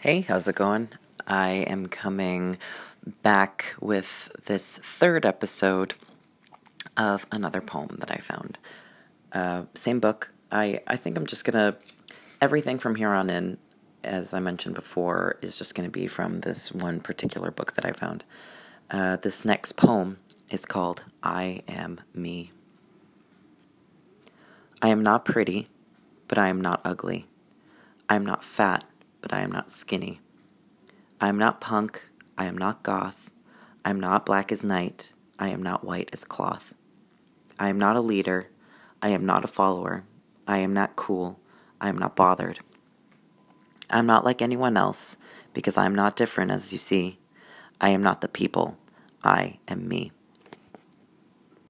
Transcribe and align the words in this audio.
Hey, 0.00 0.20
how's 0.20 0.46
it 0.46 0.54
going? 0.54 0.90
I 1.26 1.48
am 1.66 1.88
coming 1.88 2.58
back 3.24 3.74
with 3.80 4.30
this 4.44 4.78
third 4.78 5.26
episode 5.26 5.94
of 6.96 7.26
another 7.32 7.60
poem 7.60 7.96
that 7.98 8.12
I 8.12 8.18
found. 8.18 8.60
Uh, 9.32 9.64
same 9.74 9.98
book. 9.98 10.32
I, 10.52 10.82
I 10.86 10.94
think 10.94 11.16
I'm 11.16 11.26
just 11.26 11.44
gonna, 11.44 11.74
everything 12.40 12.78
from 12.78 12.94
here 12.94 13.08
on 13.08 13.28
in, 13.28 13.58
as 14.04 14.32
I 14.32 14.38
mentioned 14.38 14.76
before, 14.76 15.36
is 15.42 15.58
just 15.58 15.74
gonna 15.74 15.90
be 15.90 16.06
from 16.06 16.42
this 16.42 16.70
one 16.70 17.00
particular 17.00 17.50
book 17.50 17.74
that 17.74 17.84
I 17.84 17.90
found. 17.90 18.24
Uh, 18.92 19.16
this 19.16 19.44
next 19.44 19.72
poem 19.72 20.18
is 20.48 20.64
called 20.64 21.02
I 21.24 21.64
Am 21.66 22.00
Me. 22.14 22.52
I 24.80 24.90
am 24.90 25.02
not 25.02 25.24
pretty, 25.24 25.66
but 26.28 26.38
I 26.38 26.46
am 26.46 26.60
not 26.60 26.82
ugly. 26.84 27.26
I 28.08 28.14
am 28.14 28.24
not 28.24 28.44
fat 28.44 28.84
but 29.20 29.32
I 29.32 29.40
am 29.40 29.52
not 29.52 29.70
skinny. 29.70 30.20
I 31.20 31.28
am 31.28 31.38
not 31.38 31.60
punk. 31.60 32.02
I 32.36 32.46
am 32.46 32.56
not 32.56 32.82
goth. 32.82 33.30
I 33.84 33.90
am 33.90 34.00
not 34.00 34.26
black 34.26 34.52
as 34.52 34.62
night. 34.62 35.12
I 35.38 35.48
am 35.48 35.62
not 35.62 35.84
white 35.84 36.10
as 36.12 36.24
cloth. 36.24 36.74
I 37.58 37.68
am 37.68 37.78
not 37.78 37.96
a 37.96 38.00
leader. 38.00 38.48
I 39.02 39.10
am 39.10 39.26
not 39.26 39.44
a 39.44 39.48
follower. 39.48 40.04
I 40.46 40.58
am 40.58 40.72
not 40.72 40.96
cool. 40.96 41.38
I 41.80 41.88
am 41.88 41.98
not 41.98 42.16
bothered. 42.16 42.60
I 43.90 43.98
am 43.98 44.06
not 44.06 44.24
like 44.24 44.42
anyone 44.42 44.76
else 44.76 45.16
because 45.52 45.76
I 45.76 45.86
am 45.86 45.94
not 45.94 46.16
different 46.16 46.50
as 46.50 46.72
you 46.72 46.78
see. 46.78 47.18
I 47.80 47.90
am 47.90 48.02
not 48.02 48.20
the 48.20 48.28
people. 48.28 48.76
I 49.24 49.58
am 49.66 49.88
me. 49.88 50.12